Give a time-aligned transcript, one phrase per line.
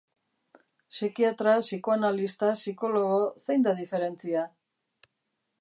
[0.93, 4.51] Psikiatra, psikoanalista, psikologo, zein da diferentzia?